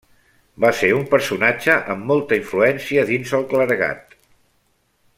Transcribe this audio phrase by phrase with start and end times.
[0.63, 4.21] Va ser un personatge amb molta influència dins el clergat.